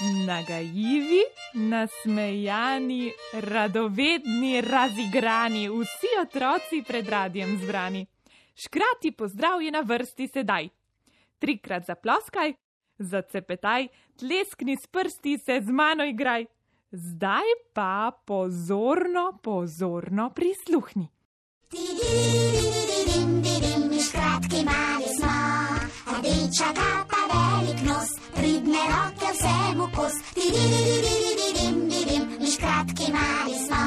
[0.00, 1.22] Nagajivi,
[1.54, 8.06] nasmejani, radovedni, razigrani, vsi otroci pred radijem zbrani.
[8.54, 10.68] Škrati pozdrav je na vrsti sedaj.
[11.38, 12.52] Trikrat zaploskaj,
[12.98, 16.46] zacepetaj, tleskni s prsti se z mano igraj.
[16.92, 21.08] Zdaj pa pozorno, pozorno prisluhni.
[24.08, 25.67] Škratki mali smo,
[26.18, 30.14] rdeča kapa, velik nos, pridne roke vsemu kos.
[32.52, 33.84] Škratki mali smo,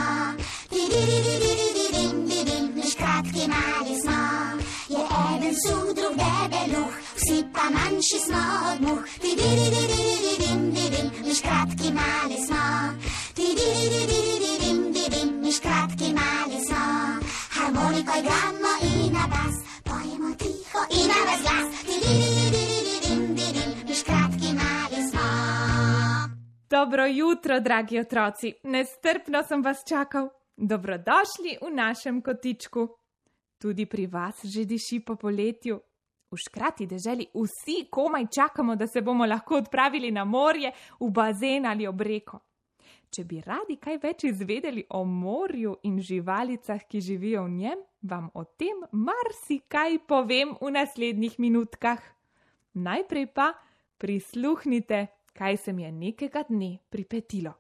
[2.91, 4.19] škratki mali smo.
[4.93, 5.01] Je
[5.35, 9.03] eden suh, drug debeluh, vsi pa manjši smo od muh.
[11.37, 12.63] Škratki mali smo,
[15.57, 16.83] škratki mali smo.
[17.55, 19.55] Harmoniko igramo in na bas,
[26.81, 30.29] Dobro jutro, dragi otroci, nestrpno sem vas čakal.
[30.57, 32.87] Dobrodošli v našem kotičku.
[33.61, 35.77] Tudi pri vas že diši po poletju.
[36.31, 41.65] V škrati deželi vsi komaj čakamo, da se bomo lahko odpravili na morje, v bazen
[41.65, 42.39] ali ob reko.
[43.13, 48.31] Če bi radi kaj več izvedeli o morju in živalicah, ki živijo v njem, vam
[48.33, 52.01] o tem marsikaj povem v naslednjih minutkah.
[52.73, 53.53] Najprej pa
[54.01, 57.53] prisluhnite, kaj se mi je nekega dne pripetilo.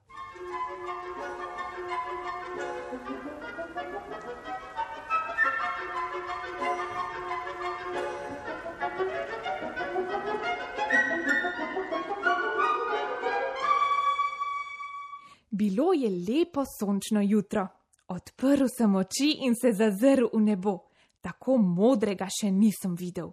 [15.51, 17.67] Bilo je lepo sončno jutro.
[18.07, 20.77] Odprl sem oči in se zazrl v nebo.
[21.21, 23.29] Tako modrega še nisem videl.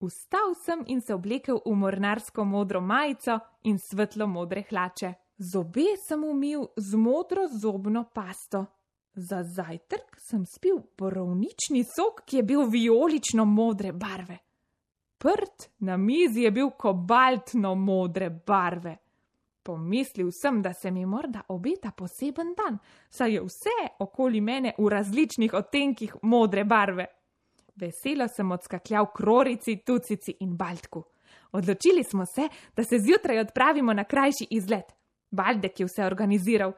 [0.00, 5.14] Vstal sem in se oblekel v mornarsko modro majico in svetlo modre hlače.
[5.36, 8.64] Zobe sem umil z modro zobno pasto.
[9.14, 14.38] Za zajtrk sem spil borovnični sok, ki je bil vijolično modre barve.
[15.18, 18.96] Prt na mizi je bil kobaltno modre barve.
[19.62, 22.78] Pomislil sem, da se mi morda obeta poseben dan,
[23.10, 27.06] saj je vse okoli mene v različnih odtenkih modre barve.
[27.80, 31.04] Veselo sem odskakljal krorici, tucici in baltku.
[31.52, 34.92] Odločili smo se, da se zjutraj odpravimo na krajši izlet.
[35.30, 36.72] Baldek je vse organiziral.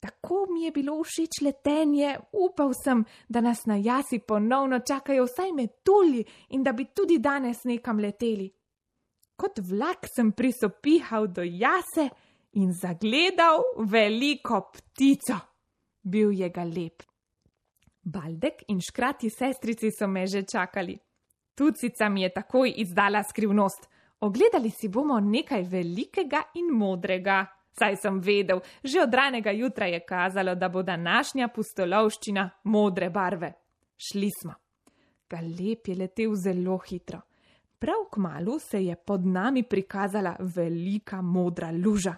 [0.00, 5.52] Tako mi je bilo všeč letenje, upal sem, da nas na jasi ponovno čakajo vsaj
[5.52, 8.50] metulji in da bi tudi danes nekam leteli.
[9.36, 12.08] Kot vlak sem prisopihal do jase
[12.52, 15.38] in zagledal veliko ptico.
[16.02, 17.02] Bil je ga lep.
[18.08, 20.98] Baldek in škrati sestrici so me že čakali.
[21.54, 23.88] Tucica mi je takoj izdala skrivnost.
[24.20, 27.46] Ogledali si bomo nekaj velikega in modrega.
[27.78, 33.52] Saj sem vedel, že od ranega jutra je kazalo, da bo današnja pustolovščina modre barve.
[33.96, 34.54] Šli smo.
[35.30, 37.20] Galep je letel zelo hitro.
[37.78, 42.16] Prav k malu se je pod nami prikazala velika modra luža.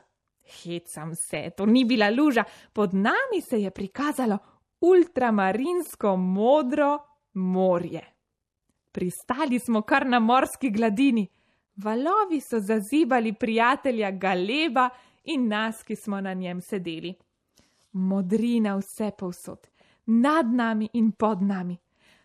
[0.62, 4.38] Hecam se, to ni bila luža, pod nami se je prikazalo
[4.80, 6.98] ultramarinsko modro
[7.32, 8.04] morje.
[8.92, 11.28] Pristali smo kar na morski gladini,
[11.76, 14.88] valovi so zazibali prijatelja Galeba
[15.24, 17.14] in nas, ki smo na njem sedeli.
[17.92, 19.68] Modrina vse povsod,
[20.06, 21.76] nad nami in pod nami.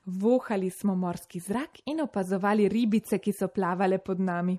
[0.06, 4.58] Vohali smo morski zrak in opazovali ribice, ki so plavale pod nami.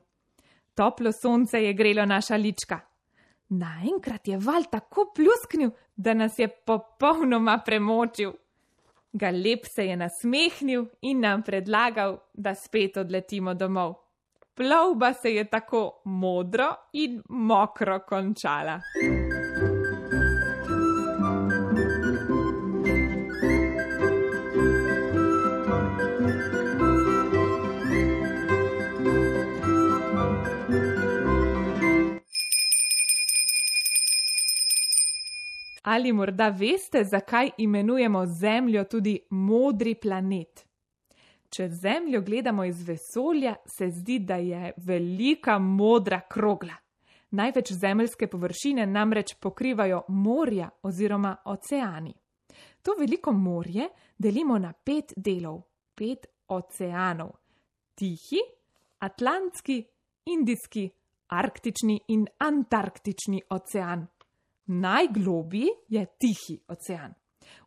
[0.74, 2.80] Toplo sonce je grelo naša lička.
[3.48, 8.32] Naenkrat je val tako plusknil, da nas je popolnoma premočil.
[9.12, 13.94] Galep se je nasmehnil in nam predlagal, da spet odletimo domov.
[14.54, 18.80] Plovba se je tako modro in mokro končala.
[35.86, 40.65] Ali morda veste, zakaj imenujemo Zemljo tudi modri planet?
[41.48, 46.74] Če Zemljo gledamo iz vesolja, se zdi, da je velika modra krogla.
[47.30, 52.15] Največ zemeljske površine namreč pokrivajo morja oziroma oceani.
[52.83, 53.86] To veliko morje
[54.18, 55.62] delimo na pet delov,
[55.94, 57.30] pet oceanov:
[57.94, 58.42] Tihi,
[58.98, 59.84] Atlantski,
[60.34, 60.91] Indijski,
[61.28, 64.06] Arktični in Antarktični ocean.
[64.66, 67.15] Najglobji je Tihi ocean.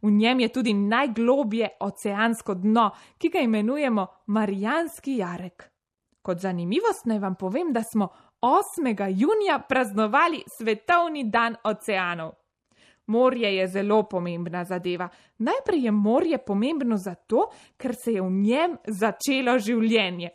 [0.01, 5.69] V njem je tudi najglobje oceansko dno, ki ga imenujemo Marijanski jarek.
[6.22, 8.07] Kot zanimivost naj vam povem, da smo
[8.42, 9.13] 8.
[9.16, 12.31] junija praznovali Svetovni dan oceanov.
[13.07, 15.10] Morje je zelo pomembna zadeva.
[15.38, 20.30] Najprej je morje pomembno zato, ker se je v njem začelo življenje.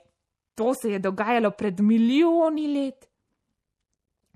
[0.54, 3.13] To se je dogajalo pred milijoni let.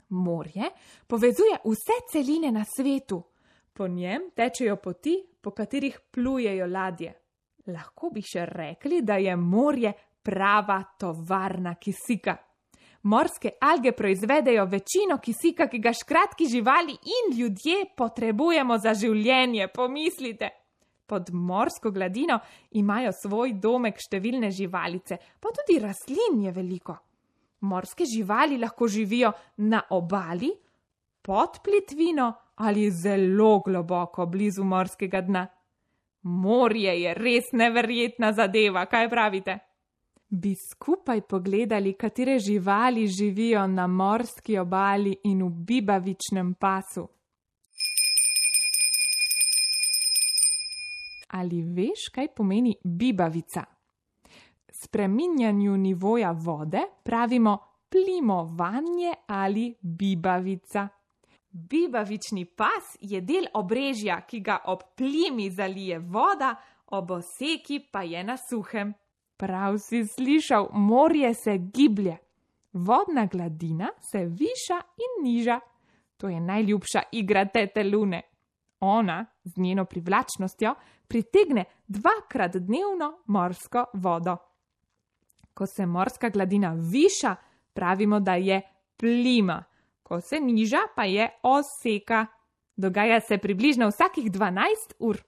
[0.09, 0.71] Morje
[1.07, 3.23] povezuje vse celine na svetu.
[3.73, 7.13] Po njem tečejo poti, po katerih plujejo ladje.
[7.67, 12.37] Lahko bi še rekli, da je morje prava tovarna kisika.
[13.03, 20.51] Morske alge proizvedejo večino kisika, ki ga škratki živali in ljudje potrebujemo za življenje, pomislite.
[21.07, 22.41] Pod morsko gladino
[22.71, 26.99] imajo svoj domek številne živalice, pa tudi rastlin je veliko.
[27.61, 30.51] Morske živali lahko živijo na obali,
[31.23, 35.47] pod plitvino ali zelo globoko blizu morskega dna.
[36.23, 39.59] Morje je res neverjetna zadeva, kaj pravite?
[40.29, 47.09] Bi skupaj pogledali, katere živali živijo na morski obali in v bibavičnem pasu.
[51.29, 53.78] Ali veš, kaj pomeni bibavica?
[54.85, 57.59] Spreminjanju nivoja vode pravimo
[57.89, 60.89] plimovanje ali bibavica.
[61.51, 66.55] Bibavični pas je del obrežja, ki ga ob plimi zalije voda,
[66.87, 68.95] ob oseki pa je na suhem.
[69.37, 72.17] Prav si slišal, morje se giblje,
[72.73, 75.61] vodna gladina se viša in niža.
[76.17, 78.23] To je najljubša igra tete lune.
[78.81, 80.75] Ona z njeno privlačnostjo
[81.09, 84.37] pritegne dvakrat dnevno morsko vodo
[85.59, 87.37] ko se morska gladina viša,
[87.73, 88.61] pravimo, da je
[88.97, 89.65] plima,
[90.03, 92.27] ko se niža, pa je oseka.
[92.77, 95.19] Dogaja se približno vsakih 12 ur.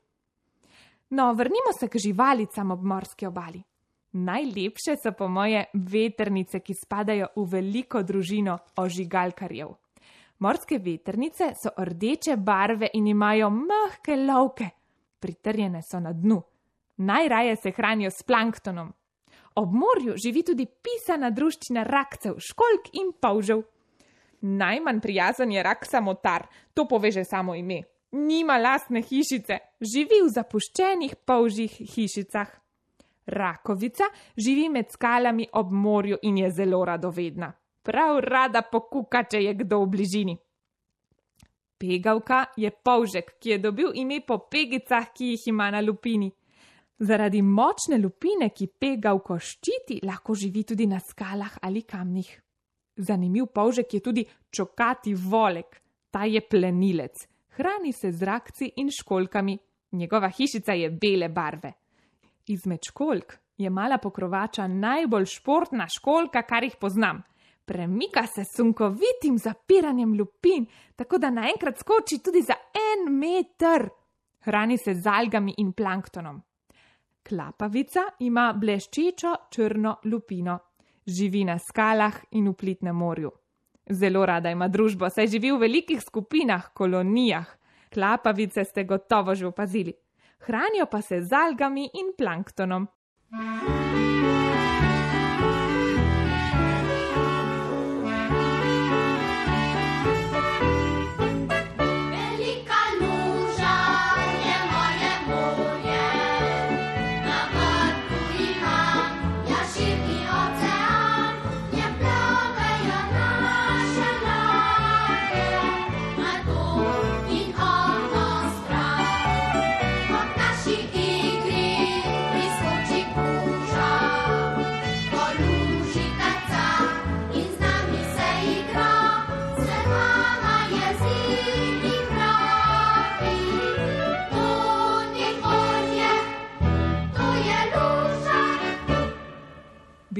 [1.10, 3.62] No, vrnimo se k živalicam ob morski obali.
[4.12, 9.74] Najlepše so po moje veternice, ki spadajo v veliko družino ožigalkarjev.
[10.38, 14.70] Morske veternice so rdeče barve in imajo mehke lovke,
[15.18, 16.42] pritrjene so na dnu.
[16.96, 18.92] Najraje se hranijo s planktonom,
[19.54, 23.62] Ob morju živi tudi pisana druščina rakcev, školk in pavžev.
[24.40, 27.82] Najmanj prijazen je rak samotar, to poveže samo ime.
[28.12, 32.48] Nima lastne hišice, živi v zapuščenih pavžjih hišicah.
[33.26, 37.52] Rakovica živi med skalami ob morju in je zelo radovedna.
[37.82, 40.38] Prav rada pokuka, če je kdo v bližini.
[41.80, 46.28] Pegavka je pavžek, ki je dobil ime po pegicah, ki jih ima na lupini.
[47.00, 52.30] Zaradi močne lupine, ki pega v koščiti, lahko živi tudi na skalah ali kamnih.
[53.00, 55.78] Zanimiv polžek je tudi čokati volek,
[56.12, 57.22] ta je plenilec,
[57.56, 59.56] hrani se z rakci in školkami,
[59.92, 61.72] njegova hišica je bele barve.
[62.52, 67.22] Izmed školk je mala pokrovača najbolj športna školka, kar jih poznam.
[67.64, 73.88] Premika se sunkovitim zapiranjem lupin, tako da naenkrat skoči tudi za en meter.
[74.40, 76.42] Hrani se z algami in planktonom.
[77.30, 80.56] Klapavica ima bleščečo črno lupino,
[81.06, 83.30] živi na skalah in v plitnem morju.
[83.90, 87.46] Zelo rada ima družbo, saj živi v velikih skupinah, kolonijah.
[87.94, 89.94] Klapavice ste gotovo že opazili.
[90.46, 92.88] Hranijo pa se z algami in planktonom.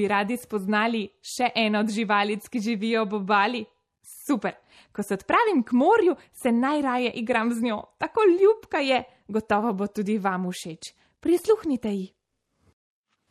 [0.01, 3.61] Bi radi spoznali še eno od živalic, ki živijo ob obali?
[4.01, 4.57] Super!
[4.97, 9.87] Ko se odpravim k morju, se najraje igram z njo, tako ljubka je, gotovo bo
[9.87, 10.95] tudi vam všeč.
[11.21, 12.09] Prisluhnite ji.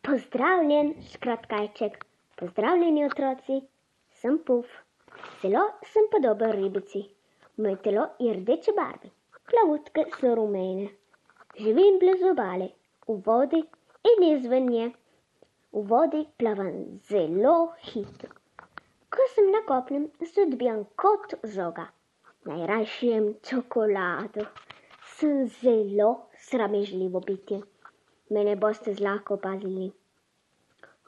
[0.05, 2.05] Pozdravljen, škratkajček,
[2.39, 3.59] pozdravljeni otroci,
[4.21, 4.69] sem puf,
[5.41, 7.03] zelo sem podoben ribici.
[7.57, 9.11] Moje telo je rdeče barve,
[9.49, 10.87] klavutke so rumene.
[11.59, 12.69] Živim blizu obale,
[13.07, 13.65] v vodi
[14.13, 14.91] in izven nje
[15.71, 17.55] v vodi plavam zelo
[17.89, 18.29] hitro.
[19.13, 21.85] Ko sem na kopnem, se odbijam kot žoga.
[22.49, 24.45] Najrajši jem čokolado.
[25.15, 26.09] Sem zelo
[26.47, 27.61] sramežljivo bitje.
[28.29, 29.91] Mene boste zlahka opazili.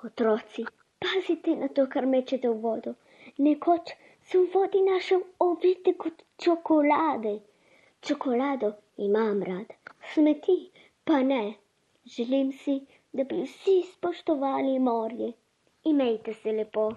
[0.04, 0.66] Otroci,
[1.00, 2.94] pazite na to, kar mečete v vodo.
[3.38, 3.94] Nekoč
[4.30, 7.40] sem v vodi našel ovite kot čokolade.
[8.02, 9.74] Čokolado imam rad,
[10.14, 10.58] smeti
[11.06, 11.44] pa ne.
[12.06, 12.82] Želim si,
[13.14, 15.34] da bi vsi spoštovali morje.
[15.84, 16.92] Imejte se lepo.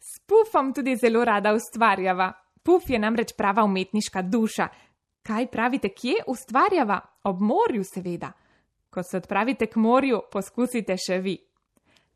[0.00, 2.32] S pufom tudi zelo rada ustvarjava.
[2.62, 4.68] Puf je namreč prava umetniška duša.
[5.22, 7.00] Kaj pravite, kje ustvarjava?
[7.24, 8.32] Ob morju, seveda.
[8.90, 11.47] Ko se odpravite k morju, poskusite še vi.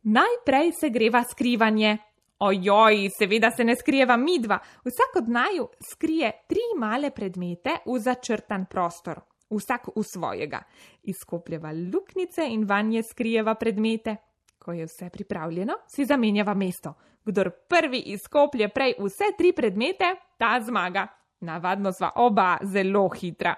[0.02, 1.99] Najprej se greva skrivanje.
[2.38, 4.59] Ojoj, seveda se ne skrijeva midva.
[4.85, 9.21] Vsak od naju skrije tri male predmete v začrtan prostor.
[9.50, 10.62] Vsak v svojega.
[11.02, 14.16] Izkopljeva luknjice in vanje skrijeva predmete.
[14.59, 16.94] Ko je vse pripravljeno, si zamenjava mesto.
[17.25, 21.06] Kdor prvi izkoplje prej vse tri predmete, ta zmaga.
[21.40, 23.54] Navadno sva oba zelo hitra.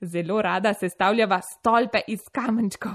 [0.00, 2.92] Zelo rada sestavljava stolpe iz kamenčkov.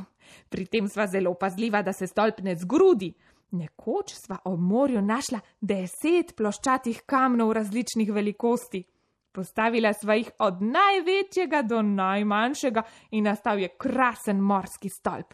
[0.50, 3.14] Pri tem sva zelo pazljiva, da se stolp ne zgrudi.
[3.52, 8.84] Nekoč sva ob morju našla deset ploščatih kamnov različnih velikosti.
[9.32, 15.34] Postavila sva jih od največjega do najmanjšega in nastal je krasen morski stolp.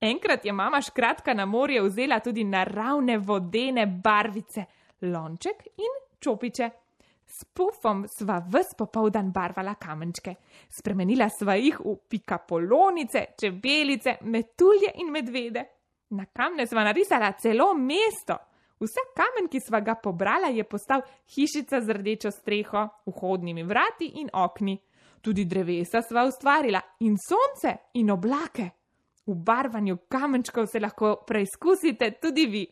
[0.00, 4.64] Enkrat je mama škratka na morje vzela tudi naravne vodene barvice,
[5.02, 6.70] lonček in čopiče.
[7.26, 10.36] S pufom sva ves popoldan barvala kamenčke.
[10.70, 15.64] Spremenila sva jih v pikapolonice, čebelice, metulje in medvede.
[16.14, 18.38] Na kamne sva narisala celo mesto.
[18.78, 21.02] Vsak kamen, ki sva ga pobrala, je postal
[21.32, 24.76] hišica z rdečo streho, vhodnimi vrati in okni.
[25.20, 28.70] Tudi drevesa sva ustvarila in sonce in oblake.
[29.26, 32.64] V barvanju kamenčkov se lahko preizkusite tudi vi.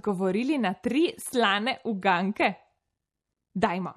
[0.00, 2.54] Odgovorili na tri slane uganke?
[3.52, 3.92] Dajmo.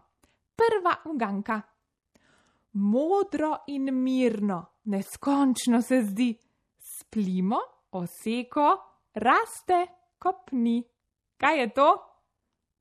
[0.55, 1.61] Prva uganka.
[2.71, 6.37] Modro in mirno, neskončno se zdi,
[6.77, 7.59] splimo,
[7.91, 8.67] oseko,
[9.13, 9.85] raste,
[10.19, 10.83] kopni.
[11.37, 11.89] Kaj je to?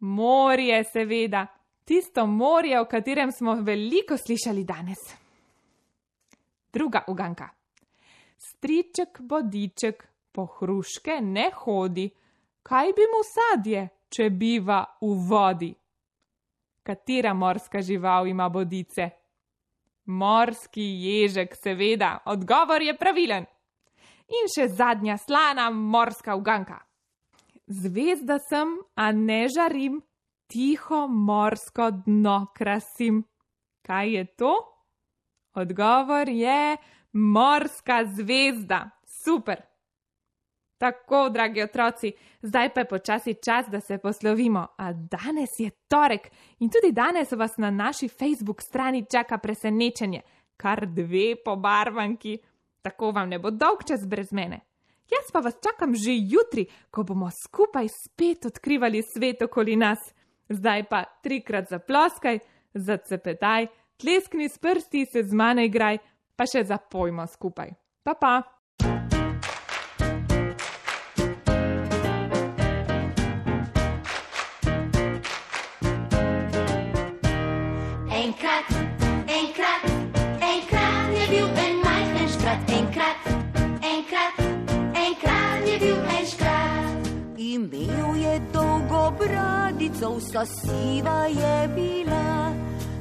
[0.01, 1.47] Morje, seveda,
[1.85, 4.99] tisto morje, o katerem smo veliko slišali danes.
[6.73, 7.49] Druga uganka.
[8.39, 12.11] Striček, bodiček, po hruške ne hodi,
[12.63, 15.73] kaj bi mu sadje, če biva v vodi?
[16.83, 19.11] Katera morska žival ima bodice?
[20.07, 23.47] Morski ježek, seveda, odgovor je pravilen.
[24.33, 26.81] In še zadnja slana morska uganka.
[27.71, 30.01] Zvezda sem, a ne žarim,
[30.51, 33.23] tiho morsko dno krasim.
[33.87, 34.55] Kaj je to?
[35.55, 36.77] Odgovor je
[37.13, 38.91] morska zvezda.
[39.25, 39.72] Super!
[40.83, 42.13] Tako, dragi otroci,
[42.43, 44.67] zdaj pa je počasi čas, da se poslovimo.
[44.77, 50.21] A danes je torek in tudi danes vas na naši Facebook strani čaka presenečenje,
[50.57, 52.39] kar dve pobarvanki.
[52.83, 54.61] Tako vam ne bo dolg čas brez mene.
[55.11, 59.99] Jaz pa vas čakam že jutri, ko bomo skupaj spet odkrivali svet okoli nas.
[60.49, 62.39] Zdaj pa trikrat zaploskaj,
[62.75, 65.99] zacepetaj, tleskni s prsti, se z mano igraj,
[66.37, 67.71] pa še zapojmo skupaj.
[68.03, 68.62] Pa pa!
[87.63, 92.51] Imel je dolgo bradico, vsa siva je bila.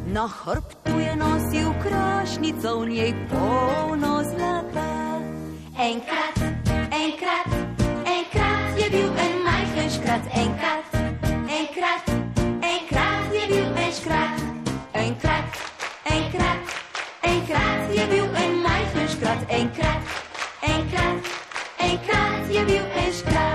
[0.05, 5.17] Na hrbtu je nosil krašnico, v njej polno zlata.
[5.79, 6.37] Enkrat,
[6.93, 7.49] enkrat,
[8.05, 10.23] enkrat je bil en majhen škrat.
[10.29, 10.85] Enkrat,
[11.59, 12.05] enkrat,
[12.61, 14.37] enkrat je bil en škrat.
[14.93, 15.45] Enkrat,
[16.05, 16.61] enkrat,
[17.23, 19.41] enkrat je bil en majhen škrat.
[19.49, 20.01] Enkrat,
[20.61, 21.17] enkrat,
[21.79, 23.50] enkrat je bil en škrat.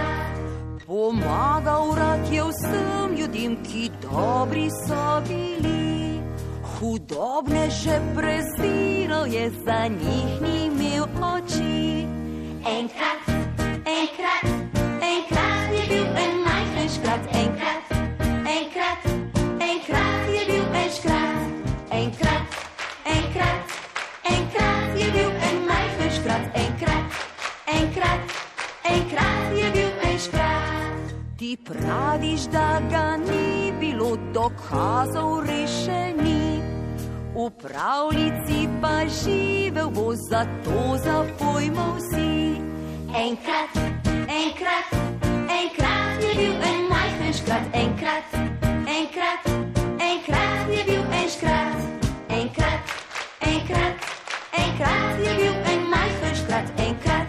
[0.86, 6.22] Pomagal rad je vsem ljudem, ki dobri so bili.
[6.62, 12.06] Hudobne že prezdiral je, za njih ni imel oči.
[12.62, 13.18] Enkrat,
[13.82, 14.46] enkrat,
[15.02, 17.84] enkrat je bil en majhen škrat, enkrat,
[18.46, 19.02] enkrat,
[19.58, 21.50] enkrat je bil en škrat,
[21.90, 22.46] enkrat,
[23.04, 23.62] enkrat,
[24.22, 27.06] enkrat je bil en majhen škrat, enkrat,
[27.66, 28.20] enkrat,
[28.84, 29.95] enkrat je bil
[31.38, 36.62] Ti praviš, da ga ni bilo, dokazov rešeni.
[37.34, 42.56] V pravljici pa živel bo, zato zapojmo vsi.
[43.12, 43.76] Enkrat,
[44.28, 44.88] enkrat,
[45.60, 48.24] enkrat je bil en majhen škrat, enkrat,
[48.88, 49.42] enkrat,
[50.00, 51.76] enkrat je bil en škrat,
[52.28, 52.80] enkrat,
[53.40, 53.96] enkrat,
[54.52, 57.25] enkrat je bil en majhen škrat, enkrat.